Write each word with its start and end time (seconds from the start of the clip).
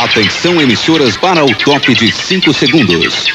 Atenção 0.00 0.58
emissoras 0.58 1.14
para 1.14 1.44
o 1.44 1.54
top 1.54 1.94
de 1.94 2.10
5 2.10 2.54
segundos. 2.54 3.26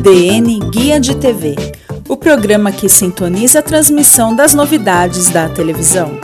DN 0.00 0.60
Guia 0.70 0.98
de 0.98 1.14
TV, 1.16 1.54
o 2.08 2.16
programa 2.16 2.72
que 2.72 2.88
sintoniza 2.88 3.58
a 3.58 3.62
transmissão 3.62 4.34
das 4.34 4.54
novidades 4.54 5.28
da 5.28 5.50
televisão. 5.50 6.18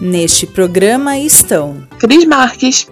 Neste 0.00 0.46
programa 0.46 1.18
estão 1.18 1.86
Cris 1.98 2.24
Marques. 2.24 2.86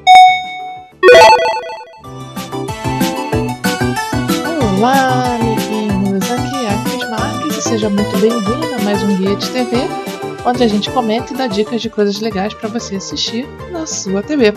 Seja 7.64 7.88
muito 7.88 8.18
bem-vindo 8.18 8.74
a 8.78 8.82
mais 8.84 9.02
um 9.02 9.16
Guia 9.16 9.34
de 9.36 9.48
TV, 9.48 9.74
onde 10.44 10.62
a 10.62 10.68
gente 10.68 10.90
comenta 10.90 11.32
e 11.32 11.36
dá 11.36 11.46
dicas 11.46 11.80
de 11.80 11.88
coisas 11.88 12.20
legais 12.20 12.52
para 12.52 12.68
você 12.68 12.96
assistir 12.96 13.48
na 13.72 13.86
sua 13.86 14.22
TV. 14.22 14.52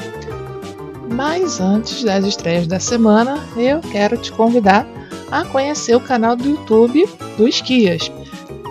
Mas 1.10 1.62
antes 1.62 2.04
das 2.04 2.26
estreias 2.26 2.68
da 2.68 2.82
semana, 2.82 3.42
eu 3.56 3.80
quero 3.80 4.18
te 4.18 4.30
convidar 4.30 4.86
a 5.32 5.46
conhecer 5.46 5.96
o 5.96 6.02
canal 6.02 6.36
do 6.36 6.50
YouTube 6.50 7.08
do 7.38 7.48
Esquias. 7.48 8.12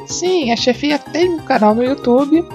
Sim, 0.06 0.53
a 0.53 0.56
chefia 0.56 0.98
tem 0.98 1.31
um 1.31 1.39
canal 1.39 1.75
no 1.75 1.83
YouTube 1.83 2.47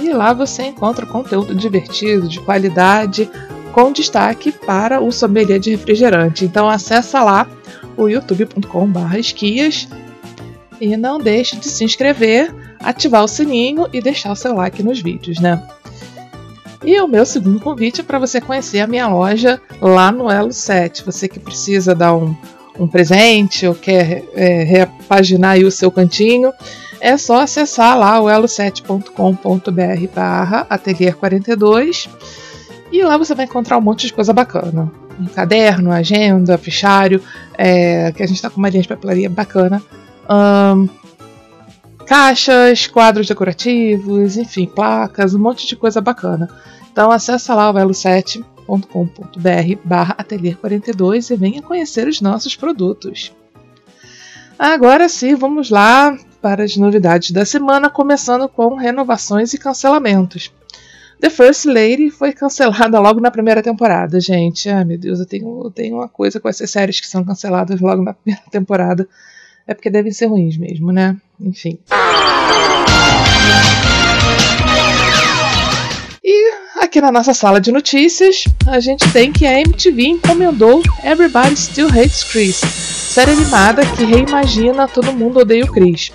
e 0.00 0.12
lá 0.12 0.32
você 0.32 0.66
encontra 0.66 1.04
conteúdo 1.04 1.52
divertido, 1.52 2.28
de 2.28 2.38
qualidade, 2.38 3.28
com 3.72 3.90
destaque 3.90 4.52
para 4.52 5.00
o 5.00 5.10
sommelier 5.10 5.58
de 5.58 5.72
refrigerante. 5.72 6.44
Então 6.44 6.70
acessa 6.70 7.24
lá 7.24 7.44
o 7.96 8.06
youtube.com/esquias 8.06 9.88
e 10.80 10.96
não 10.96 11.18
deixe 11.18 11.56
de 11.56 11.68
se 11.68 11.84
inscrever, 11.84 12.54
ativar 12.80 13.24
o 13.24 13.28
sininho 13.28 13.86
e 13.92 14.00
deixar 14.00 14.32
o 14.32 14.36
seu 14.36 14.54
like 14.54 14.82
nos 14.82 15.00
vídeos, 15.00 15.38
né? 15.38 15.62
E 16.84 17.00
o 17.00 17.08
meu 17.08 17.26
segundo 17.26 17.58
convite 17.58 18.00
é 18.00 18.04
para 18.04 18.18
você 18.18 18.40
conhecer 18.40 18.80
a 18.80 18.86
minha 18.86 19.08
loja 19.08 19.60
lá 19.80 20.12
no 20.12 20.30
Elo 20.30 20.52
7. 20.52 21.04
Você 21.04 21.26
que 21.26 21.40
precisa 21.40 21.94
dar 21.94 22.14
um, 22.14 22.36
um 22.78 22.86
presente 22.86 23.66
ou 23.66 23.74
quer 23.74 24.22
é, 24.34 24.62
repaginar 24.62 25.58
o 25.58 25.70
seu 25.70 25.90
cantinho, 25.90 26.52
é 27.00 27.16
só 27.16 27.40
acessar 27.40 27.98
lá 27.98 28.20
o 28.20 28.26
elo7.com.br 28.26 30.14
barra 30.14 30.66
atelier 30.70 31.14
42 31.14 32.08
e 32.92 33.02
lá 33.02 33.16
você 33.16 33.34
vai 33.34 33.44
encontrar 33.44 33.78
um 33.78 33.82
monte 33.82 34.06
de 34.06 34.12
coisa 34.12 34.32
bacana. 34.32 34.90
Um 35.18 35.26
caderno, 35.26 35.90
agenda, 35.90 36.58
fichário, 36.58 37.22
é, 37.56 38.12
que 38.12 38.22
a 38.22 38.26
gente 38.26 38.36
está 38.36 38.50
com 38.50 38.58
uma 38.58 38.68
linha 38.68 38.82
de 38.82 38.88
papelaria 38.88 39.28
bacana. 39.30 39.82
Caixas, 42.06 42.86
quadros 42.86 43.26
decorativos, 43.26 44.36
enfim, 44.36 44.66
placas, 44.66 45.34
um 45.34 45.38
monte 45.38 45.66
de 45.66 45.74
coisa 45.74 46.00
bacana. 46.00 46.48
Então 46.92 47.10
acessa 47.10 47.54
lá 47.54 47.70
o 47.70 47.74
elo7.com.br 47.74 49.80
barra 49.84 50.14
atelier 50.16 50.56
42 50.56 51.30
e 51.30 51.36
venha 51.36 51.60
conhecer 51.60 52.06
os 52.06 52.20
nossos 52.20 52.54
produtos. 52.54 53.34
Agora 54.58 55.08
sim, 55.08 55.34
vamos 55.34 55.68
lá 55.68 56.16
para 56.40 56.64
as 56.64 56.76
novidades 56.76 57.32
da 57.32 57.44
semana, 57.44 57.90
começando 57.90 58.48
com 58.48 58.76
renovações 58.76 59.52
e 59.52 59.58
cancelamentos. 59.58 60.52
The 61.20 61.28
First 61.28 61.64
Lady 61.64 62.10
foi 62.10 62.32
cancelada 62.32 63.00
logo 63.00 63.20
na 63.20 63.30
primeira 63.30 63.62
temporada, 63.62 64.20
gente. 64.20 64.68
Ai 64.68 64.84
meu 64.84 64.98
Deus, 64.98 65.18
eu 65.18 65.26
tenho, 65.26 65.62
eu 65.64 65.70
tenho 65.70 65.96
uma 65.96 66.08
coisa 66.08 66.38
com 66.38 66.48
essas 66.48 66.70
séries 66.70 67.00
que 67.00 67.06
são 67.06 67.24
canceladas 67.24 67.80
logo 67.80 68.02
na 68.02 68.14
primeira 68.14 68.44
temporada. 68.50 69.08
É 69.66 69.74
porque 69.74 69.90
devem 69.90 70.12
ser 70.12 70.26
ruins 70.26 70.56
mesmo, 70.56 70.92
né? 70.92 71.16
Enfim. 71.40 71.76
E 76.22 76.52
aqui 76.80 77.00
na 77.00 77.10
nossa 77.10 77.34
sala 77.34 77.60
de 77.60 77.72
notícias, 77.72 78.44
a 78.66 78.78
gente 78.78 79.10
tem 79.12 79.32
que 79.32 79.44
a 79.44 79.60
MTV 79.60 80.06
encomendou 80.06 80.82
Everybody 81.02 81.56
Still 81.56 81.88
Hates 81.88 82.22
Chris, 82.24 82.56
série 82.56 83.32
animada 83.32 83.82
que 83.84 84.04
reimagina 84.04 84.86
Todo 84.86 85.12
Mundo 85.12 85.40
Odeia 85.40 85.64
o 85.64 85.72
Chris. 85.72 86.12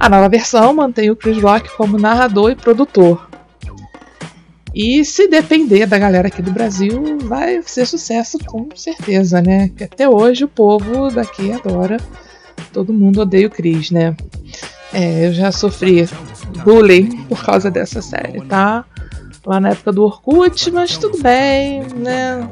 A 0.00 0.08
nova 0.08 0.28
versão 0.28 0.72
mantém 0.72 1.10
o 1.10 1.16
Chris 1.16 1.42
Rock 1.42 1.76
como 1.76 1.98
narrador 1.98 2.52
e 2.52 2.56
produtor. 2.56 3.28
E 4.74 5.04
se 5.04 5.28
depender 5.28 5.86
da 5.86 5.98
galera 5.98 6.28
aqui 6.28 6.40
do 6.40 6.52
Brasil, 6.52 7.18
vai 7.22 7.60
ser 7.62 7.84
sucesso 7.84 8.38
com 8.46 8.68
certeza, 8.74 9.42
né? 9.42 9.68
Que 9.76 9.84
até 9.84 10.08
hoje 10.08 10.44
o 10.44 10.48
povo 10.48 11.10
daqui 11.10 11.52
adora. 11.52 11.98
Todo 12.72 12.92
mundo 12.92 13.20
odeia 13.20 13.46
o 13.46 13.50
Chris, 13.50 13.90
né? 13.90 14.16
É, 14.92 15.26
eu 15.26 15.32
já 15.32 15.52
sofri 15.52 16.08
bullying 16.64 17.24
por 17.24 17.44
causa 17.44 17.70
dessa 17.70 18.00
série, 18.00 18.40
tá? 18.42 18.84
Lá 19.44 19.60
na 19.60 19.70
época 19.70 19.92
do 19.92 20.04
Orkut, 20.04 20.70
mas 20.70 20.96
tudo 20.96 21.18
bem, 21.22 21.82
né? 21.96 22.48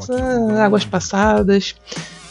Águas 0.62 0.84
passadas. 0.84 1.75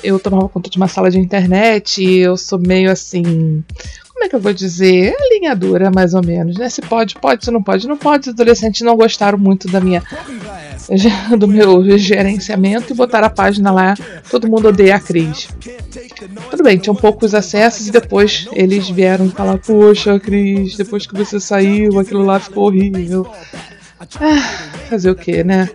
Eu 0.04 0.20
tomava 0.20 0.50
conta 0.50 0.70
de 0.70 0.78
uma 0.78 0.88
sala 0.88 1.10
de 1.10 1.20
internet 1.20 2.04
e 2.04 2.20
eu 2.20 2.38
sou 2.38 2.60
meio 2.60 2.92
assim 2.92 3.64
como 4.16 4.24
é 4.24 4.30
que 4.30 4.36
eu 4.36 4.40
vou 4.40 4.54
dizer? 4.54 5.14
É 5.14 5.38
linha 5.38 5.54
dura, 5.54 5.92
mais 5.92 6.14
ou 6.14 6.24
menos, 6.24 6.56
né? 6.56 6.70
Se 6.70 6.82
pode, 6.82 7.16
pode, 7.16 7.44
se 7.44 7.52
não 7.52 7.62
pode, 7.62 7.86
não 7.86 7.98
pode. 7.98 8.30
Os 8.30 8.34
adolescentes 8.34 8.80
não 8.82 8.96
gostaram 8.96 9.38
muito 9.38 9.68
da 9.68 9.82
minha 9.82 10.02
do 11.38 11.48
meu 11.48 11.98
gerenciamento 11.98 12.94
e 12.94 12.96
botaram 12.96 13.28
a 13.28 13.30
página 13.30 13.72
lá, 13.72 13.96
todo 14.30 14.48
mundo 14.48 14.70
odeia 14.70 14.96
a 14.96 15.00
Cris. 15.00 15.48
Tudo 16.50 16.64
bem, 16.64 16.78
tinham 16.78 16.96
poucos 16.96 17.34
acessos 17.34 17.88
e 17.88 17.92
depois 17.92 18.48
eles 18.54 18.90
vieram 18.90 19.30
falar, 19.30 19.58
poxa, 19.58 20.20
Cris, 20.20 20.76
depois 20.76 21.06
que 21.06 21.16
você 21.16 21.40
saiu, 21.40 22.00
aquilo 22.00 22.24
lá 22.24 22.40
ficou 22.40 22.66
horrível. 22.66 23.28
Ah, 24.20 24.60
fazer 24.90 25.10
o 25.10 25.16
que, 25.16 25.44
né? 25.44 25.70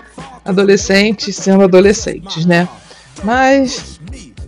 Adolescentes 0.44 1.36
sendo 1.36 1.64
adolescentes, 1.64 2.46
né? 2.46 2.68
Mas 3.24 3.98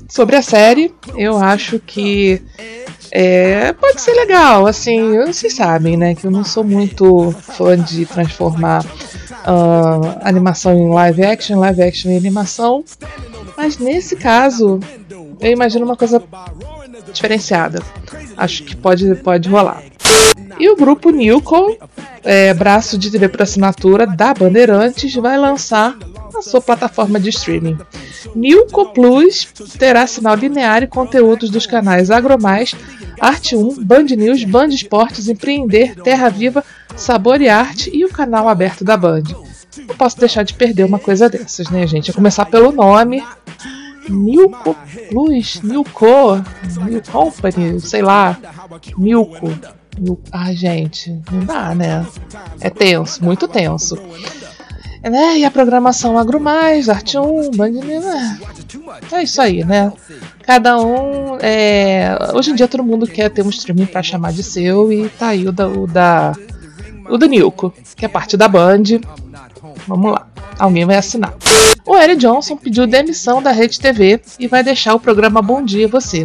sobre 0.09 0.37
a 0.37 0.43
série, 0.43 0.95
eu 1.17 1.37
acho 1.39 1.79
que 1.79 2.41
é, 3.11 3.73
pode 3.75 4.01
ser 4.01 4.13
legal, 4.13 4.67
assim, 4.67 5.19
vocês 5.27 5.55
sabem, 5.55 5.97
né, 5.97 6.15
que 6.15 6.27
eu 6.27 6.31
não 6.31 6.45
sou 6.45 6.65
muito 6.65 7.31
fã 7.33 7.79
de 7.79 8.07
transformar 8.07 8.85
uh, 9.47 10.19
animação 10.23 10.75
em 10.75 10.91
live 10.91 11.25
action, 11.25 11.59
live 11.59 11.83
action 11.83 12.11
em 12.11 12.17
animação, 12.17 12.85
mas 13.57 13.79
nesse 13.79 14.17
caso 14.17 14.81
eu 15.41 15.51
imagino 15.51 15.85
uma 15.85 15.97
coisa 15.97 16.23
diferenciada. 17.13 17.83
Acho 18.37 18.65
que 18.65 18.77
pode, 18.77 19.15
pode 19.17 19.49
rolar. 19.49 19.83
E 20.59 20.69
o 20.69 20.77
grupo 20.77 21.11
Nilco, 21.11 21.77
é, 22.23 22.55
braço 22.55 22.97
de 22.97 23.11
TV 23.11 23.29
por 23.29 23.43
assinatura 23.43 24.07
da 24.07 24.33
Bandeirantes, 24.35 25.15
vai 25.15 25.39
lançar 25.39 25.97
a 26.35 26.43
sua 26.43 26.61
plataforma 26.61 27.19
de 27.19 27.31
streaming. 27.31 27.79
Nilco 28.35 28.93
Plus 28.93 29.49
terá 29.79 30.07
sinal 30.07 30.35
linear 30.35 30.83
e 30.83 30.87
conteúdos 30.87 31.51
dos 31.51 31.67
canais 31.67 32.11
Agromais, 32.11 32.75
Arte 33.21 33.57
1, 33.57 33.83
Band 33.85 34.05
News, 34.17 34.45
Band 34.45 34.69
Esportes, 34.69 35.29
Empreender, 35.29 35.95
Terra 35.97 36.29
Viva, 36.29 36.65
Sabor 36.97 37.41
e 37.41 37.49
Arte 37.49 37.91
e 37.93 38.05
o 38.05 38.09
canal 38.09 38.49
aberto 38.49 38.85
da 38.85 38.97
Band. 38.97 39.25
Não 39.89 39.97
posso 39.97 40.19
deixar 40.19 40.43
de 40.43 40.55
perder 40.55 40.85
uma 40.85 40.99
coisa 40.99 41.29
dessas, 41.29 41.69
né, 41.71 41.87
gente? 41.87 42.11
A 42.11 42.15
começar 42.15 42.47
pelo 42.47 42.73
nome. 42.73 43.25
Nilco 44.09 44.77
Plus, 45.09 45.61
Nilco, 45.63 46.43
New 46.85 47.03
Company, 47.11 47.81
sei 47.81 48.03
lá, 48.03 48.39
Nilco. 48.99 49.49
Ah, 50.31 50.53
gente, 50.53 51.21
não 51.31 51.45
dá, 51.45 51.75
né? 51.75 52.07
É 52.61 52.69
tenso, 52.69 53.23
muito 53.25 53.47
tenso. 53.47 53.97
Né? 55.03 55.39
E 55.39 55.45
a 55.45 55.51
programação 55.51 56.17
Agromais, 56.17 56.89
Arte 56.89 57.19
1, 57.19 57.51
Band 57.53 57.71
News. 57.71 58.05
É 59.11 59.23
isso 59.23 59.41
aí, 59.41 59.65
né? 59.65 59.93
Cada 60.43 60.81
um. 60.81 61.39
É... 61.41 62.17
Hoje 62.35 62.53
em 62.53 62.55
dia 62.55 62.69
todo 62.69 62.85
mundo 62.85 63.07
quer 63.07 63.29
ter 63.29 63.45
um 63.45 63.51
streaming 63.51 63.87
para 63.87 64.03
chamar 64.03 64.33
de 64.33 64.43
seu 64.43 64.93
e 64.93 65.09
tá 65.09 65.29
aí 65.29 65.47
o 65.47 65.53
da. 65.53 65.69
O 65.69 65.87
da, 65.87 66.33
o 67.13 67.19
do 67.19 67.27
Nilco, 67.27 67.73
que 67.95 68.05
é 68.07 68.09
parte 68.09 68.37
da 68.37 68.49
Band. 68.49 68.83
Vamos 69.87 70.13
lá. 70.13 70.27
alguém 70.59 70.87
vai 70.87 70.97
assinar. 70.97 71.35
O 71.87 71.97
Eric 71.97 72.21
Johnson 72.21 72.57
pediu 72.57 72.87
demissão 72.87 73.43
da 73.43 73.51
Rede 73.51 73.79
TV 73.79 74.21
e 74.39 74.47
vai 74.47 74.63
deixar 74.63 74.95
o 74.95 75.01
programa 75.01 75.43
Bom 75.43 75.63
Dia 75.63 75.87
Você. 75.89 76.25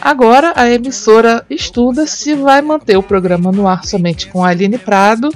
Agora 0.00 0.52
a 0.54 0.70
emissora 0.70 1.44
estuda 1.50 2.06
se 2.06 2.34
vai 2.34 2.62
manter 2.62 2.96
o 2.96 3.02
programa 3.02 3.50
no 3.50 3.66
ar 3.66 3.84
somente 3.84 4.28
com 4.28 4.44
a 4.44 4.48
Aline 4.48 4.78
Prado 4.78 5.30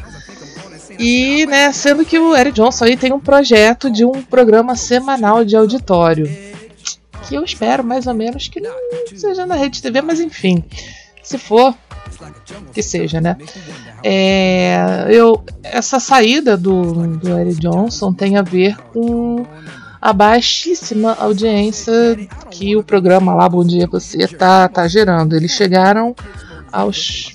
e, 0.98 1.46
né, 1.46 1.72
sendo 1.72 2.04
que 2.04 2.18
o 2.18 2.36
Eric 2.36 2.54
Johnson 2.54 2.84
aí 2.84 2.96
tem 2.96 3.12
um 3.12 3.20
projeto 3.20 3.90
de 3.90 4.04
um 4.04 4.22
programa 4.22 4.76
semanal 4.76 5.44
de 5.44 5.56
auditório. 5.56 6.28
Que 7.26 7.34
eu 7.34 7.42
espero 7.42 7.82
mais 7.82 8.06
ou 8.06 8.14
menos 8.14 8.48
que 8.48 8.60
não 8.60 8.72
seja 9.16 9.44
na 9.44 9.54
Rede 9.54 9.82
TV, 9.82 10.02
mas 10.02 10.20
enfim. 10.20 10.62
Se 11.22 11.36
for, 11.36 11.74
que 12.72 12.82
seja, 12.82 13.20
né? 13.20 13.36
É, 14.02 15.06
eu, 15.08 15.42
essa 15.62 15.98
saída 15.98 16.56
do, 16.56 17.06
do 17.16 17.38
Eric 17.38 17.60
Johnson 17.60 18.12
tem 18.12 18.36
a 18.36 18.42
ver 18.42 18.76
com 18.92 19.44
a 20.00 20.12
baixíssima 20.12 21.14
audiência 21.14 21.92
que 22.50 22.76
o 22.76 22.82
programa 22.82 23.34
lá 23.34 23.48
Bom 23.48 23.64
Dia 23.64 23.86
Você 23.86 24.26
tá, 24.28 24.68
tá 24.68 24.86
gerando. 24.86 25.34
Eles 25.36 25.52
chegaram 25.52 26.14
aos 26.70 27.34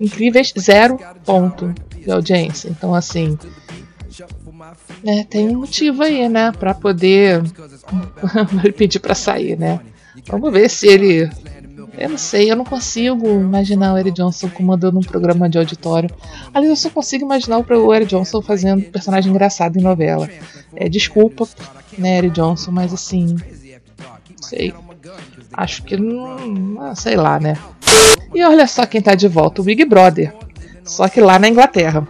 incríveis 0.00 0.52
zero 0.58 0.98
ponto 1.24 1.74
de 1.96 2.10
audiência. 2.10 2.68
Então, 2.68 2.94
assim, 2.94 3.38
né, 5.02 5.24
tem 5.28 5.48
um 5.48 5.60
motivo 5.60 6.02
aí, 6.02 6.28
né, 6.28 6.52
para 6.52 6.74
poder 6.74 7.42
pedir 8.76 9.00
para 9.00 9.14
sair, 9.14 9.58
né? 9.58 9.80
Vamos 10.28 10.52
ver 10.52 10.68
se 10.68 10.86
ele. 10.86 11.30
Eu 11.96 12.08
não 12.08 12.18
sei, 12.18 12.50
eu 12.50 12.56
não 12.56 12.64
consigo 12.64 13.28
imaginar 13.28 13.92
o 13.94 13.98
Eric 13.98 14.16
Johnson 14.16 14.48
comandando 14.48 14.98
um 14.98 15.02
programa 15.02 15.48
de 15.48 15.58
auditório. 15.58 16.10
Aliás, 16.52 16.70
eu 16.70 16.76
só 16.76 16.90
consigo 16.90 17.24
imaginar 17.24 17.58
o 17.58 17.94
Eric 17.94 18.10
Johnson 18.10 18.40
fazendo 18.40 18.82
personagem 18.84 19.30
engraçado 19.30 19.78
em 19.78 19.82
novela. 19.82 20.28
É, 20.74 20.88
desculpa, 20.88 21.46
né, 21.98 22.18
Eric 22.18 22.34
Johnson, 22.34 22.70
mas 22.70 22.92
assim. 22.92 23.36
Não 23.36 24.42
sei. 24.42 24.74
Acho 25.52 25.82
que 25.82 25.96
não. 25.96 26.94
Sei 26.94 27.16
lá, 27.16 27.38
né? 27.38 27.56
E 28.34 28.42
olha 28.42 28.66
só 28.66 28.86
quem 28.86 29.02
tá 29.02 29.14
de 29.14 29.28
volta: 29.28 29.60
o 29.60 29.64
Big 29.64 29.84
Brother 29.84 30.32
só 30.84 31.08
que 31.08 31.20
lá 31.20 31.38
na 31.38 31.48
Inglaterra. 31.48 32.06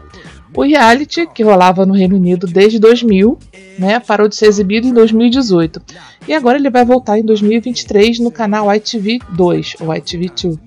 O 0.55 0.63
reality, 0.63 1.27
que 1.27 1.43
rolava 1.43 1.87
no 1.87 1.95
Reino 1.95 2.17
Unido 2.17 2.47
desde 2.47 2.79
2000, 2.79 3.39
né, 3.79 3.99
parou 4.01 4.29
de 4.29 4.37
ser 4.37 4.47
exibido 4.47 4.87
em 4.87 4.93
2018. 4.93 5.81
E 6.29 6.35
agora 6.35 6.59
ele 6.59 6.71
vai 6.71 6.85
voltar 6.85 7.19
em 7.19 7.25
2023 7.25 8.19
no 8.19 8.31
canal 8.31 8.67
ITV2, 8.67 9.77
ou 9.81 9.89
ITV2. 9.89 10.59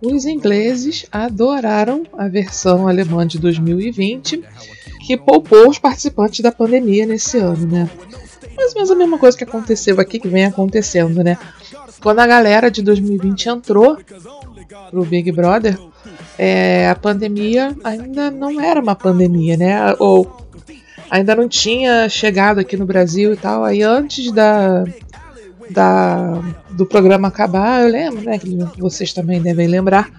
Os 0.00 0.24
ingleses 0.24 1.06
adoraram 1.12 2.04
a 2.16 2.28
versão 2.28 2.88
alemã 2.88 3.26
de 3.26 3.38
2020, 3.38 4.42
que 5.06 5.16
poupou 5.16 5.68
os 5.68 5.78
participantes 5.78 6.40
da 6.40 6.52
pandemia 6.52 7.06
nesse 7.06 7.38
ano, 7.38 7.66
né? 7.66 7.90
Mais 8.56 8.70
ou 8.70 8.74
menos 8.74 8.90
a 8.90 8.94
mesma 8.94 9.18
coisa 9.18 9.36
que 9.36 9.44
aconteceu 9.44 10.00
aqui, 10.00 10.18
que 10.18 10.28
vem 10.28 10.44
acontecendo, 10.44 11.22
né? 11.22 11.38
Quando 12.00 12.18
a 12.18 12.26
galera 12.26 12.70
de 12.70 12.82
2020 12.82 13.48
entrou 13.48 13.96
pro 14.90 15.04
Big 15.04 15.30
Brother, 15.32 15.78
é, 16.38 16.88
a 16.88 16.94
pandemia 16.94 17.76
ainda 17.84 18.30
não 18.30 18.60
era 18.60 18.80
uma 18.80 18.94
pandemia, 18.94 19.56
né? 19.56 19.94
Ou 19.98 20.36
ainda 21.10 21.34
não 21.34 21.48
tinha 21.48 22.08
chegado 22.08 22.58
aqui 22.58 22.76
no 22.76 22.86
Brasil 22.86 23.32
e 23.32 23.36
tal. 23.36 23.64
Aí 23.64 23.82
antes 23.82 24.32
da, 24.32 24.84
da 25.70 26.42
do 26.70 26.86
programa 26.86 27.28
acabar, 27.28 27.82
eu 27.82 27.88
lembro, 27.88 28.22
né? 28.22 28.38
Que 28.38 28.80
vocês 28.80 29.12
também 29.12 29.40
devem 29.40 29.66
lembrar 29.66 30.10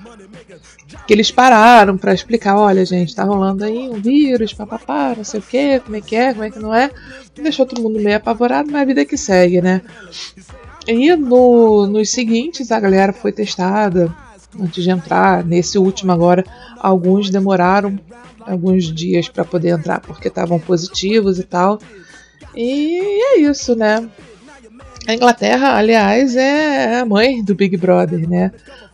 que 1.06 1.14
eles 1.14 1.32
pararam 1.32 1.98
para 1.98 2.14
explicar, 2.14 2.58
olha 2.58 2.86
gente, 2.86 3.16
tá 3.16 3.24
rolando 3.24 3.64
aí 3.64 3.90
um 3.90 4.00
vírus, 4.00 4.54
papapá, 4.54 5.14
não 5.16 5.24
sei 5.24 5.40
o 5.40 5.44
que, 5.44 5.80
como 5.80 5.96
é 5.96 6.02
que 6.02 6.16
é, 6.16 6.32
como 6.32 6.44
é 6.44 6.50
que 6.52 6.60
não 6.60 6.74
é. 6.74 6.90
Deixou 7.36 7.66
todo 7.66 7.82
mundo 7.82 8.00
meio 8.00 8.18
apavorado, 8.18 8.72
mas 8.72 8.82
a 8.82 8.86
vida 8.86 9.06
que 9.06 9.18
segue, 9.18 9.62
né? 9.62 9.82
E 10.88 11.16
no, 11.16 11.88
nos 11.88 12.10
seguintes 12.10 12.72
a 12.72 12.80
galera 12.80 13.14
foi 13.14 13.32
testada, 13.32 14.14
antes 14.60 14.84
de 14.84 14.90
entrar. 14.90 15.44
Nesse 15.44 15.78
último 15.78 16.12
agora, 16.12 16.44
alguns 16.80 17.30
demoraram 17.30 18.00
alguns 18.46 18.94
dias 18.94 19.30
para 19.30 19.46
poder 19.46 19.70
entrar 19.70 20.02
porque 20.02 20.28
estavam 20.28 20.60
positivos 20.60 21.40
e 21.40 21.44
tal. 21.44 21.80
E 22.56 23.00
é 23.36 23.40
isso, 23.40 23.76
né? 23.76 24.08
A 25.08 25.14
Inglaterra, 25.14 25.76
aliás, 25.76 26.36
é 26.36 27.00
a 27.00 27.06
mãe 27.06 27.44
do 27.44 27.56
Big 27.56 27.76
Brother, 27.76 28.28
né? 28.30 28.52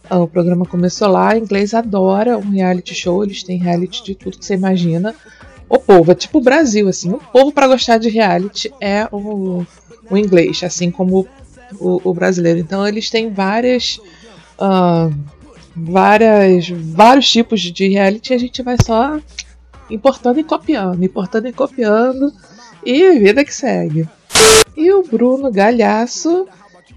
O 0.10 0.28
programa 0.28 0.66
começou 0.66 1.08
lá, 1.08 1.34
o 1.34 1.38
inglês 1.38 1.74
adora 1.74 2.38
um 2.38 2.50
reality 2.50 2.96
show, 2.96 3.24
eles 3.24 3.44
têm 3.44 3.60
reality 3.60 4.04
de 4.04 4.16
tudo 4.16 4.40
que 4.40 4.46
você 4.46 4.56
imagina. 4.56 5.14
O 5.68 5.78
povo, 5.78 6.12
é 6.12 6.16
tipo 6.16 6.40
o 6.40 6.42
Brasil, 6.42 6.88
assim, 6.88 7.12
o 7.12 7.20
povo 7.20 7.52
para 7.52 7.68
gostar 7.68 8.00
de 8.00 8.10
reality 8.10 8.74
é 8.82 9.08
o, 9.12 9.64
o 10.10 10.18
inglês, 10.18 10.62
assim 10.64 10.90
como 10.90 11.28
o, 11.80 12.10
o 12.10 12.12
brasileiro. 12.12 12.58
Então 12.58 12.88
eles 12.88 13.12
têm 13.12 13.32
várias 13.32 14.00
uh, 14.58 15.14
várias, 15.76 16.70
vários 16.70 17.30
tipos 17.30 17.62
de 17.62 17.88
reality, 17.88 18.34
a 18.34 18.38
gente 18.38 18.62
vai 18.62 18.76
só 18.84 19.20
importando 19.90 20.40
e 20.40 20.44
copiando, 20.44 21.04
importando 21.04 21.48
e 21.48 21.54
copiando, 21.54 22.32
e 22.86 23.20
vida 23.20 23.44
que 23.44 23.54
segue. 23.54 24.08
E 24.76 24.92
o 24.92 25.04
Bruno 25.04 25.52
Galhaço 25.52 26.48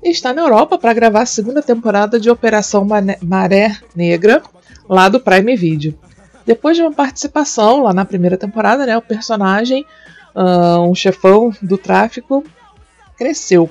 está 0.03 0.33
na 0.33 0.43
Europa 0.43 0.79
para 0.79 0.93
gravar 0.93 1.23
a 1.23 1.27
segunda 1.27 1.63
temporada 1.63 2.19
de 2.19 2.31
Operação 2.31 2.87
Maré 3.23 3.77
Negra, 3.95 4.43
lá 4.89 5.09
do 5.09 5.21
Prime 5.21 5.57
Video. 5.57 5.99
Depois 6.45 6.77
de 6.77 6.83
uma 6.83 6.93
participação 6.93 7.83
lá 7.83 7.95
na 7.95 8.05
primeira 8.05 8.37
temporada, 8.37 8.85
né, 8.85 8.97
o 8.97 9.03
personagem, 9.03 9.87
uh, 10.35 10.81
um 10.81 10.95
chefão 10.95 11.53
do 11.63 11.79
tráfico, 11.79 12.45
cresceu. 13.17 13.71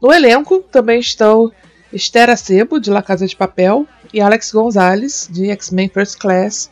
No 0.00 0.12
elenco 0.12 0.60
também 0.60 0.98
estão 0.98 1.52
Esther 1.92 2.28
Acebo, 2.30 2.80
de 2.80 2.90
La 2.90 3.02
Casa 3.02 3.26
de 3.26 3.36
Papel, 3.36 3.86
e 4.12 4.20
Alex 4.20 4.52
Gonzalez, 4.52 5.28
de 5.30 5.50
X-Men 5.50 5.88
First 5.88 6.18
Class. 6.18 6.70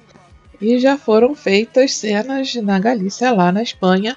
E 0.60 0.78
já 0.78 0.98
foram 0.98 1.34
feitas 1.34 1.94
cenas 1.94 2.54
na 2.56 2.78
Galícia, 2.78 3.32
lá 3.32 3.50
na 3.50 3.62
Espanha. 3.62 4.16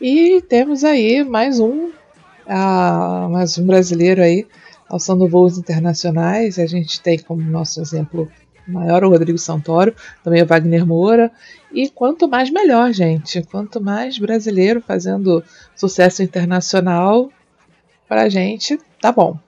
E 0.00 0.40
temos 0.48 0.84
aí 0.84 1.24
mais 1.24 1.58
um, 1.58 1.88
uh, 1.88 3.28
mais 3.28 3.58
um 3.58 3.66
brasileiro 3.66 4.22
aí, 4.22 4.46
alçando 4.88 5.28
voos 5.28 5.58
internacionais. 5.58 6.58
A 6.58 6.66
gente 6.66 7.00
tem 7.00 7.18
como 7.18 7.42
nosso 7.42 7.80
exemplo 7.80 8.30
maior 8.68 9.02
o 9.02 9.10
Rodrigo 9.10 9.38
Santoro, 9.38 9.94
também 10.22 10.42
o 10.42 10.46
Wagner 10.46 10.86
Moura. 10.86 11.32
E 11.72 11.88
quanto 11.90 12.28
mais 12.28 12.50
melhor, 12.50 12.92
gente. 12.92 13.42
Quanto 13.42 13.80
mais 13.80 14.16
brasileiro 14.16 14.80
fazendo 14.80 15.42
sucesso 15.74 16.22
internacional, 16.22 17.30
pra 18.08 18.28
gente, 18.28 18.78
tá 19.00 19.10
bom. 19.10 19.38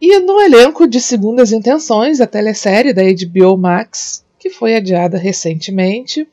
E 0.00 0.20
no 0.20 0.40
elenco 0.40 0.86
de 0.86 1.00
Segundas 1.00 1.50
Intenções, 1.50 2.20
a 2.20 2.26
telesérie 2.26 2.92
da 2.92 3.02
HBO 3.02 3.56
Max, 3.56 4.24
que 4.38 4.48
foi 4.48 4.76
adiada 4.76 5.18
recentemente, 5.18 6.28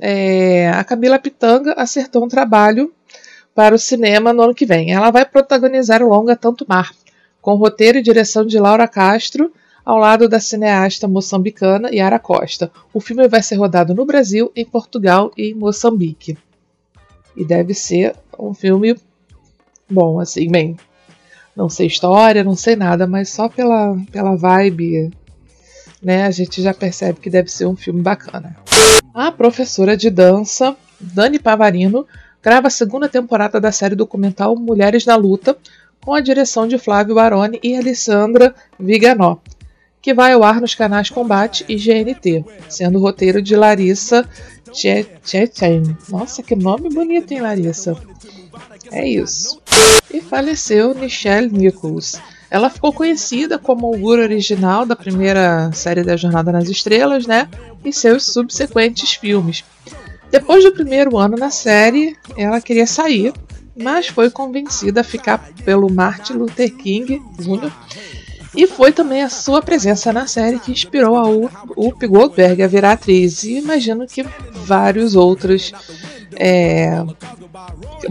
é, 0.00 0.68
a 0.68 0.84
Camila 0.84 1.18
Pitanga 1.18 1.72
acertou 1.72 2.24
um 2.24 2.28
trabalho 2.28 2.92
para 3.56 3.74
o 3.74 3.78
cinema 3.78 4.32
no 4.32 4.42
ano 4.42 4.54
que 4.54 4.64
vem. 4.64 4.92
Ela 4.92 5.10
vai 5.10 5.24
protagonizar 5.24 6.00
o 6.00 6.08
longa 6.08 6.36
Tanto 6.36 6.64
Mar, 6.68 6.92
com 7.42 7.56
roteiro 7.56 7.98
e 7.98 8.02
direção 8.02 8.46
de 8.46 8.56
Laura 8.56 8.86
Castro, 8.86 9.52
ao 9.84 9.96
lado 9.98 10.28
da 10.28 10.38
cineasta 10.38 11.08
moçambicana 11.08 11.90
Yara 11.90 12.20
Costa. 12.20 12.70
O 12.94 13.00
filme 13.00 13.26
vai 13.26 13.42
ser 13.42 13.56
rodado 13.56 13.96
no 13.96 14.04
Brasil, 14.04 14.52
em 14.54 14.64
Portugal 14.64 15.32
e 15.36 15.50
em 15.50 15.54
Moçambique. 15.54 16.38
E 17.36 17.44
deve 17.44 17.74
ser 17.74 18.14
um 18.38 18.54
filme 18.54 18.96
bom, 19.90 20.20
assim, 20.20 20.48
bem 20.48 20.76
não 21.58 21.68
sei 21.68 21.88
história, 21.88 22.44
não 22.44 22.54
sei 22.54 22.76
nada, 22.76 23.04
mas 23.04 23.30
só 23.30 23.48
pela, 23.48 23.96
pela 24.12 24.36
vibe, 24.36 25.10
né, 26.00 26.24
a 26.24 26.30
gente 26.30 26.62
já 26.62 26.72
percebe 26.72 27.18
que 27.18 27.28
deve 27.28 27.50
ser 27.50 27.66
um 27.66 27.74
filme 27.74 28.00
bacana. 28.00 28.56
A 29.12 29.32
professora 29.32 29.96
de 29.96 30.08
dança, 30.08 30.76
Dani 31.00 31.36
Pavarino, 31.36 32.06
grava 32.40 32.68
a 32.68 32.70
segunda 32.70 33.08
temporada 33.08 33.60
da 33.60 33.72
série 33.72 33.96
documental 33.96 34.54
Mulheres 34.54 35.04
na 35.04 35.16
Luta, 35.16 35.58
com 36.00 36.14
a 36.14 36.20
direção 36.20 36.68
de 36.68 36.78
Flávio 36.78 37.16
Baroni 37.16 37.58
e 37.60 37.76
Alessandra 37.76 38.54
Viganó, 38.78 39.38
que 40.00 40.14
vai 40.14 40.34
ao 40.34 40.44
ar 40.44 40.60
nos 40.60 40.76
canais 40.76 41.10
Combate 41.10 41.64
e 41.68 41.74
GNT, 41.74 42.44
sendo 42.68 43.00
o 43.00 43.02
roteiro 43.02 43.42
de 43.42 43.56
Larissa 43.56 44.24
Tchetchen. 44.72 45.96
Nossa, 46.08 46.42
que 46.42 46.54
nome 46.54 46.88
bonito, 46.88 47.32
hein, 47.32 47.40
Larissa? 47.40 47.96
É 48.90 49.06
isso. 49.06 49.60
E 50.12 50.20
faleceu 50.20 50.94
Michelle 50.94 51.50
Nichols. 51.50 52.20
Ela 52.50 52.70
ficou 52.70 52.92
conhecida 52.92 53.58
como 53.58 53.88
o 53.88 53.94
augura 53.94 54.22
original 54.22 54.86
da 54.86 54.96
primeira 54.96 55.70
série 55.72 56.02
da 56.02 56.16
Jornada 56.16 56.50
nas 56.50 56.68
Estrelas, 56.68 57.26
né? 57.26 57.48
E 57.84 57.92
seus 57.92 58.24
subsequentes 58.24 59.12
filmes. 59.12 59.64
Depois 60.30 60.64
do 60.64 60.72
primeiro 60.72 61.18
ano 61.18 61.36
na 61.36 61.50
série, 61.50 62.16
ela 62.36 62.60
queria 62.60 62.86
sair, 62.86 63.32
mas 63.76 64.08
foi 64.08 64.30
convencida 64.30 65.02
a 65.02 65.04
ficar 65.04 65.50
pelo 65.64 65.92
Martin 65.92 66.34
Luther 66.34 66.74
King 66.74 67.20
Jr. 67.38 67.70
E 68.58 68.66
foi 68.66 68.90
também 68.90 69.22
a 69.22 69.28
sua 69.28 69.62
presença 69.62 70.12
na 70.12 70.26
série 70.26 70.58
que 70.58 70.72
inspirou 70.72 71.16
a 71.16 71.28
Whoopi 71.28 72.08
Goldberg 72.08 72.60
a 72.60 72.66
virar 72.66 72.90
atriz. 72.90 73.44
E 73.44 73.56
imagino 73.56 74.04
que 74.04 74.26
vários 74.52 75.14
outros 75.14 75.72
é, 76.34 77.00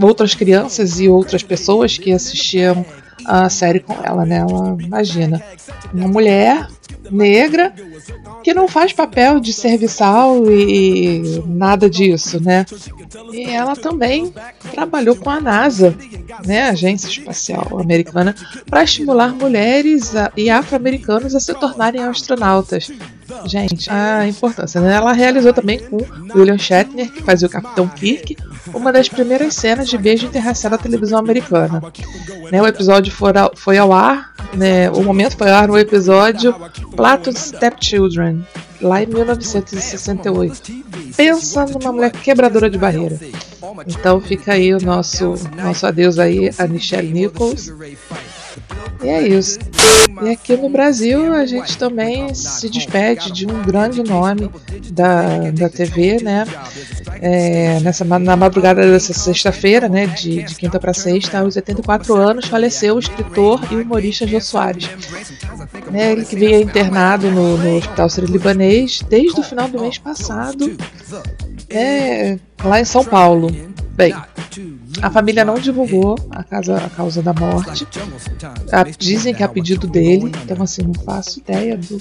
outras 0.00 0.34
crianças 0.34 0.98
e 1.00 1.06
outras 1.06 1.42
pessoas 1.42 1.98
que 1.98 2.10
assistiam 2.10 2.82
a 3.26 3.50
série 3.50 3.80
com 3.80 3.92
ela, 4.02 4.24
né? 4.24 4.38
Ela 4.38 4.74
imagina 4.80 5.42
uma 5.92 6.08
mulher 6.08 6.66
negra 7.10 7.72
que 8.42 8.54
não 8.54 8.68
faz 8.68 8.92
papel 8.92 9.40
de 9.40 9.52
serviçal 9.52 10.50
e 10.50 11.42
nada 11.46 11.88
disso, 11.88 12.42
né? 12.42 12.64
E 13.32 13.44
ela 13.44 13.74
também 13.74 14.32
trabalhou 14.70 15.16
com 15.16 15.30
a 15.30 15.40
NASA, 15.40 15.96
né, 16.46 16.68
Agência 16.68 17.08
Espacial 17.08 17.78
Americana, 17.80 18.34
para 18.68 18.84
estimular 18.84 19.34
mulheres 19.34 20.12
e 20.36 20.50
afro-americanos 20.50 21.34
a 21.34 21.40
se 21.40 21.54
tornarem 21.54 22.02
astronautas. 22.02 22.90
Gente, 23.44 23.90
a 23.90 24.26
importância. 24.26 24.80
Né? 24.80 24.94
Ela 24.94 25.12
realizou 25.12 25.52
também 25.52 25.78
com 25.78 25.98
William 26.34 26.58
Shatner, 26.58 27.10
que 27.12 27.22
fazia 27.22 27.46
o 27.46 27.50
Capitão 27.50 27.86
Kirk, 27.88 28.36
uma 28.74 28.92
das 28.92 29.08
primeiras 29.08 29.54
cenas 29.54 29.88
de 29.88 29.98
beijo 29.98 30.26
interracial 30.26 30.70
da 30.70 30.78
televisão 30.78 31.18
americana. 31.18 31.82
Né, 32.50 32.62
o 32.62 32.66
episódio 32.66 33.12
foi 33.56 33.78
ao 33.78 33.92
ar, 33.92 34.34
né, 34.54 34.90
o 34.90 35.02
momento 35.02 35.36
foi 35.36 35.50
ao 35.50 35.56
ar 35.56 35.68
no 35.68 35.78
episódio 35.78 36.54
Plato 36.96 37.32
Stepchildren, 37.36 38.46
lá 38.80 39.02
em 39.02 39.06
1968. 39.06 40.62
Pensa 41.16 41.66
numa 41.66 41.92
mulher 41.92 42.12
quebradora 42.12 42.70
de 42.70 42.78
barreira. 42.78 43.18
Então 43.86 44.20
fica 44.20 44.52
aí 44.52 44.72
o 44.72 44.80
nosso, 44.80 45.34
nosso 45.56 45.86
adeus 45.86 46.18
aí 46.18 46.50
a 46.58 46.66
Michelle 46.66 47.12
Nichols. 47.12 47.72
E 49.02 49.08
é 49.08 49.28
isso. 49.28 49.58
E 50.22 50.30
aqui 50.30 50.56
no 50.56 50.68
Brasil 50.68 51.32
a 51.32 51.46
gente 51.46 51.76
também 51.78 52.34
se 52.34 52.68
despede 52.68 53.30
de 53.32 53.46
um 53.46 53.62
grande 53.62 54.02
nome 54.02 54.50
da, 54.90 55.50
da 55.52 55.68
TV, 55.68 56.18
né? 56.22 56.44
É, 57.20 57.78
nessa, 57.80 58.04
na 58.04 58.36
madrugada 58.36 58.80
dessa 58.90 59.12
sexta-feira, 59.12 59.88
né? 59.88 60.06
De, 60.06 60.42
de 60.42 60.54
quinta 60.54 60.80
para 60.80 60.92
sexta, 60.92 61.38
aos 61.38 61.56
84 61.56 62.14
anos, 62.14 62.46
faleceu 62.46 62.96
o 62.96 62.98
escritor 62.98 63.60
e 63.70 63.76
humorista 63.76 64.26
Jô 64.26 64.40
Soares. 64.40 64.88
Né, 65.90 66.12
ele 66.12 66.24
que 66.24 66.36
vinha 66.36 66.60
internado 66.60 67.30
no, 67.30 67.56
no 67.56 67.76
Hospital 67.76 68.08
Sírio-Libanês 68.08 69.02
desde 69.08 69.40
o 69.40 69.42
final 69.42 69.68
do 69.68 69.80
mês 69.80 69.96
passado, 69.98 70.76
é, 71.70 72.38
lá 72.62 72.80
em 72.80 72.84
São 72.84 73.04
Paulo. 73.04 73.50
Bem, 73.94 74.14
a 75.00 75.10
família 75.10 75.44
não 75.44 75.54
divulgou 75.54 76.16
a, 76.30 76.42
casa, 76.42 76.76
a 76.76 76.90
causa 76.90 77.22
da 77.22 77.32
morte. 77.32 77.86
A, 78.72 78.82
dizem 78.82 79.34
que 79.34 79.42
é 79.42 79.46
a 79.46 79.48
pedido 79.48 79.86
dele, 79.86 80.32
então 80.44 80.62
assim, 80.62 80.82
não 80.82 80.94
faço 80.94 81.38
ideia 81.38 81.76
do, 81.76 82.00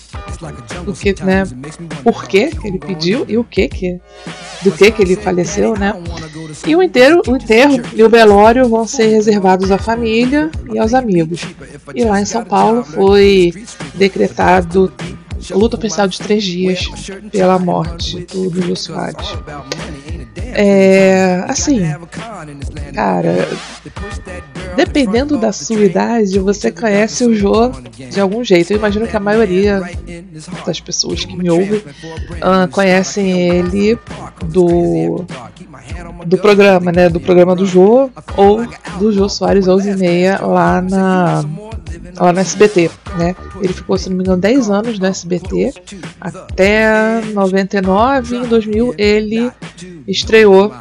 do 0.85 0.93
que, 0.93 1.15
né? 1.23 1.43
Por 2.03 2.27
que 2.27 2.51
ele 2.63 2.79
pediu 2.79 3.25
e 3.27 3.37
o 3.37 3.43
que 3.43 3.67
que 3.67 3.99
do 4.63 4.71
que 4.71 4.91
que 4.91 5.01
ele 5.01 5.15
faleceu, 5.15 5.75
né? 5.77 5.93
E 6.65 6.75
o 6.75 6.81
inteiro, 6.81 7.21
o 7.27 7.35
enterro 7.35 7.79
e 7.93 8.03
o 8.03 8.09
velório 8.09 8.67
vão 8.67 8.87
ser 8.87 9.07
reservados 9.07 9.71
à 9.71 9.77
família 9.77 10.49
e 10.73 10.79
aos 10.79 10.93
amigos. 10.93 11.41
E 11.93 12.03
lá 12.03 12.19
em 12.19 12.25
São 12.25 12.43
Paulo 12.43 12.83
foi 12.83 13.53
decretado 13.95 14.91
luta 15.51 15.77
oficial 15.77 16.07
de 16.07 16.19
três 16.19 16.43
dias 16.43 16.89
pela 17.31 17.59
morte 17.59 18.25
do 18.25 18.61
Jô 18.61 18.75
Soares. 18.75 19.27
É, 20.53 21.43
assim, 21.47 21.81
cara, 22.93 23.47
dependendo 24.75 25.37
da 25.37 25.51
sua 25.51 25.83
idade, 25.83 26.39
você 26.39 26.71
conhece 26.71 27.25
o 27.25 27.35
Jô 27.35 27.71
de 28.09 28.19
algum 28.19 28.43
jeito. 28.43 28.71
Eu 28.71 28.77
imagino 28.77 29.07
que 29.07 29.15
a 29.15 29.19
maioria 29.19 29.81
das 30.65 30.79
pessoas 30.79 31.25
que 31.25 31.35
me 31.35 31.49
ouvem 31.49 31.79
uh, 31.79 32.67
conhecem 32.71 33.29
ele 33.49 33.97
do 34.45 35.25
do 36.25 36.37
programa, 36.37 36.91
né? 36.91 37.09
Do 37.09 37.19
programa 37.19 37.55
do 37.55 37.65
Jô 37.65 38.09
ou 38.35 38.65
do 38.99 39.11
Jô 39.11 39.29
Soares 39.29 39.67
11 39.67 39.89
e 39.89 39.95
meia 39.95 40.39
lá 40.41 40.81
na 40.81 41.43
lá 42.17 42.33
no 42.33 42.39
SBT, 42.39 42.91
né? 43.17 43.35
Ele 43.61 43.73
ficou, 43.73 43.97
se 43.97 44.09
não 44.09 44.17
me 44.17 44.23
engano, 44.23 44.41
10 44.41 44.69
anos 44.69 44.99
no 44.99 45.05
SBT, 45.05 45.73
até 46.19 47.21
99, 47.33 48.37
em 48.37 48.47
2000 48.47 48.95
ele 48.97 49.51
estreou 50.07 50.73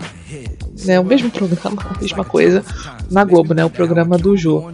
né, 0.84 1.00
o 1.00 1.04
mesmo 1.04 1.30
programa, 1.30 1.82
a 1.96 2.00
mesma 2.00 2.24
coisa, 2.24 2.64
na 3.10 3.24
Globo, 3.24 3.54
né? 3.54 3.64
O 3.64 3.70
programa 3.70 4.18
do 4.18 4.36
Jô. 4.36 4.70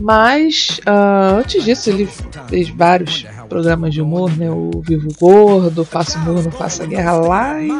Mas 0.00 0.80
uh, 0.86 1.40
antes 1.40 1.64
disso 1.64 1.90
ele 1.90 2.08
fez 2.48 2.68
vários 2.68 3.26
programas 3.48 3.92
de 3.92 4.00
humor, 4.00 4.30
né? 4.36 4.50
O 4.50 4.70
Vivo 4.80 5.08
Gordo, 5.18 5.84
Faço 5.84 6.18
Humor, 6.18 6.44
Não 6.44 6.52
Faça 6.52 6.86
Guerra 6.86 7.14
lá 7.14 7.60
e 7.60 7.70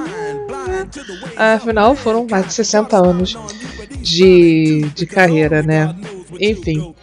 afinal 1.37 1.95
foram 1.95 2.27
mais 2.29 2.47
de 2.47 2.55
60 2.55 2.97
anos 2.97 3.37
de, 4.01 4.83
de 4.95 5.07
carreira, 5.07 5.63
né? 5.63 5.95
Enfim. 6.41 6.95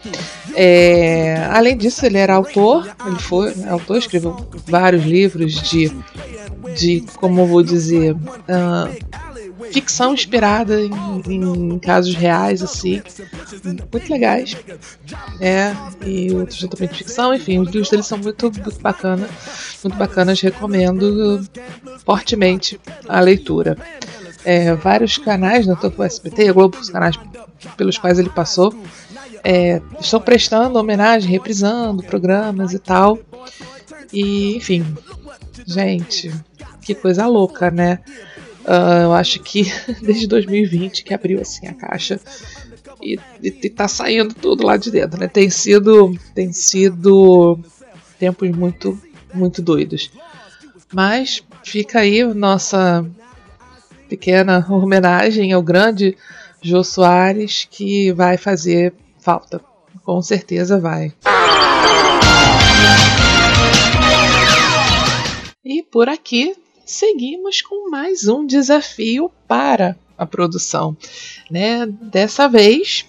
É, 0.58 1.46
além 1.52 1.76
disso, 1.76 2.06
ele 2.06 2.16
era 2.16 2.34
autor, 2.34 2.88
ele 3.06 3.18
foi 3.18 3.52
autor, 3.68 3.98
escreveu 3.98 4.34
vários 4.66 5.04
livros 5.04 5.52
de, 5.52 5.92
de 6.74 7.04
como 7.18 7.46
vou 7.46 7.62
dizer, 7.62 8.14
uh, 8.14 9.26
ficção 9.70 10.14
inspirada 10.14 10.80
em, 10.80 10.90
em, 11.28 11.78
casos 11.78 12.14
reais, 12.14 12.62
assim, 12.62 13.02
muito 13.92 14.10
legais. 14.10 14.56
É, 15.40 15.74
e 16.04 16.32
outros 16.32 16.58
também 16.60 16.88
de 16.88 16.94
ficção, 16.94 17.34
enfim, 17.34 17.58
os 17.58 17.68
livros 17.68 17.90
dele 17.90 18.02
são 18.02 18.16
muito, 18.16 18.50
muito 18.50 18.80
bacanas, 18.80 19.30
muito 19.84 19.96
bacanas, 19.98 20.40
recomendo 20.40 21.46
fortemente 22.04 22.80
a 23.06 23.20
leitura. 23.20 23.76
É, 24.42 24.74
vários 24.74 25.18
canais, 25.18 25.66
né, 25.66 25.76
tanto 25.78 26.00
o 26.00 26.04
SBT, 26.04 26.52
Globo, 26.52 26.78
os 26.78 26.88
canais 26.88 27.18
pelos 27.76 27.98
quais 27.98 28.18
ele 28.18 28.30
passou, 28.30 28.72
é, 29.48 29.80
estão 30.00 30.20
prestando 30.20 30.76
homenagem, 30.76 31.30
reprisando 31.30 32.02
programas 32.02 32.72
e 32.72 32.80
tal. 32.80 33.16
E, 34.12 34.56
enfim, 34.56 34.84
gente, 35.64 36.34
que 36.82 36.96
coisa 36.96 37.28
louca, 37.28 37.70
né? 37.70 38.00
Uh, 38.64 39.04
eu 39.04 39.12
acho 39.12 39.38
que 39.38 39.72
desde 40.02 40.26
2020 40.26 41.04
que 41.04 41.14
abriu 41.14 41.40
assim 41.40 41.68
a 41.68 41.74
caixa 41.74 42.20
e, 43.00 43.20
e, 43.40 43.48
e 43.62 43.70
tá 43.70 43.86
saindo 43.86 44.34
tudo 44.34 44.66
lá 44.66 44.76
de 44.76 44.90
dentro, 44.90 45.20
né? 45.20 45.28
Tem 45.28 45.48
sido, 45.48 46.18
tem 46.34 46.52
sido 46.52 47.56
tempos 48.18 48.50
muito, 48.50 49.00
muito 49.32 49.62
doidos. 49.62 50.10
Mas 50.92 51.40
fica 51.62 52.00
aí 52.00 52.24
nossa 52.24 53.06
pequena 54.08 54.66
homenagem 54.68 55.52
ao 55.52 55.62
grande 55.62 56.16
Jô 56.60 56.82
Soares 56.82 57.64
que 57.70 58.10
vai 58.12 58.36
fazer 58.36 58.92
falta. 59.26 59.60
Com 60.04 60.22
certeza 60.22 60.78
vai. 60.78 61.12
E 65.64 65.82
por 65.82 66.08
aqui 66.08 66.54
seguimos 66.84 67.60
com 67.60 67.90
mais 67.90 68.28
um 68.28 68.46
desafio 68.46 69.28
para 69.48 69.96
a 70.16 70.24
produção. 70.24 70.96
Né? 71.50 71.86
Dessa 71.86 72.48
vez 72.48 73.06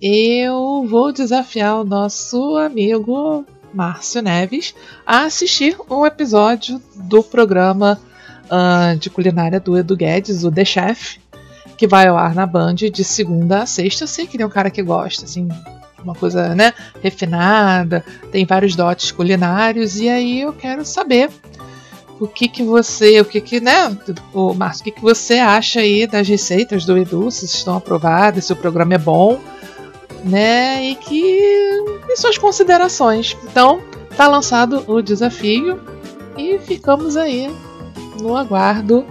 eu 0.00 0.86
vou 0.88 1.10
desafiar 1.10 1.80
o 1.80 1.84
nosso 1.84 2.56
amigo 2.56 3.44
Márcio 3.74 4.22
Neves 4.22 4.72
a 5.04 5.24
assistir 5.24 5.76
um 5.90 6.06
episódio 6.06 6.80
do 6.94 7.20
programa 7.20 8.00
uh, 8.44 8.96
de 8.96 9.10
culinária 9.10 9.58
do 9.58 9.76
Edu 9.76 9.96
Guedes, 9.96 10.44
o 10.44 10.52
The 10.52 10.64
Chef, 10.64 11.18
que 11.82 11.86
vai 11.88 12.06
ao 12.06 12.16
ar 12.16 12.32
na 12.32 12.46
Band 12.46 12.76
de 12.76 13.02
segunda 13.02 13.64
a 13.64 13.66
sexta. 13.66 14.04
Eu 14.04 14.08
sei 14.08 14.24
que 14.24 14.40
é 14.40 14.46
um 14.46 14.48
cara 14.48 14.70
que 14.70 14.80
gosta, 14.80 15.24
assim, 15.24 15.48
uma 16.04 16.14
coisa, 16.14 16.54
né, 16.54 16.72
refinada, 17.02 18.04
tem 18.30 18.46
vários 18.46 18.76
dotes 18.76 19.10
culinários, 19.10 19.98
e 19.98 20.08
aí 20.08 20.42
eu 20.42 20.52
quero 20.52 20.84
saber 20.84 21.28
o 22.20 22.28
que 22.28 22.46
que 22.46 22.62
você, 22.62 23.20
o 23.20 23.24
que 23.24 23.40
que, 23.40 23.58
né, 23.58 23.98
o 24.32 24.54
Márcio, 24.54 24.82
o 24.82 24.84
que 24.84 24.90
que 24.92 25.02
você 25.02 25.40
acha 25.40 25.80
aí 25.80 26.06
das 26.06 26.28
receitas 26.28 26.84
do 26.84 26.96
Edu, 26.96 27.28
se 27.32 27.46
estão 27.46 27.78
aprovadas, 27.78 28.44
se 28.44 28.52
o 28.52 28.56
programa 28.56 28.94
é 28.94 28.98
bom, 28.98 29.40
né, 30.22 30.84
e 30.84 30.94
que 30.94 31.20
e 32.08 32.16
suas 32.16 32.38
considerações. 32.38 33.36
Então, 33.42 33.82
tá 34.16 34.28
lançado 34.28 34.84
o 34.86 35.02
desafio 35.02 35.80
e 36.38 36.60
ficamos 36.60 37.16
aí 37.16 37.52
no 38.20 38.36
aguardo. 38.36 39.04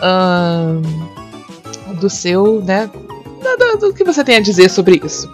Hum, 0.00 1.13
do 1.94 2.10
seu, 2.10 2.62
né? 2.62 2.90
Do, 3.58 3.78
do, 3.78 3.94
que 3.94 4.04
você 4.04 4.24
tem 4.24 4.36
a 4.36 4.40
dizer 4.40 4.68
sobre 4.68 5.00
isso. 5.04 5.30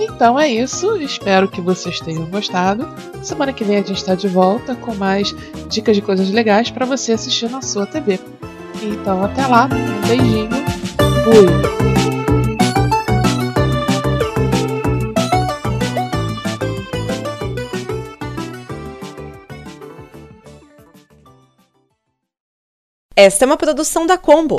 Então 0.00 0.38
é 0.38 0.48
isso, 0.48 0.96
espero 0.96 1.48
que 1.48 1.60
vocês 1.60 2.00
tenham 2.00 2.26
gostado. 2.26 2.88
Semana 3.22 3.52
que 3.52 3.64
vem 3.64 3.76
a 3.76 3.82
gente 3.82 3.96
está 3.96 4.14
de 4.14 4.28
volta 4.28 4.74
com 4.74 4.94
mais 4.94 5.34
dicas 5.68 5.96
de 5.96 6.02
coisas 6.02 6.30
legais 6.30 6.70
para 6.70 6.86
você 6.86 7.12
assistir 7.12 7.50
na 7.50 7.62
sua 7.62 7.86
TV. 7.86 8.20
Então 8.82 9.24
até 9.24 9.46
lá, 9.46 9.68
um 9.72 10.06
beijinho, 10.06 10.50
fui! 11.24 11.78
Esta 23.20 23.44
é 23.44 23.46
uma 23.46 23.56
produção 23.56 24.06
da 24.06 24.16
Combo. 24.16 24.58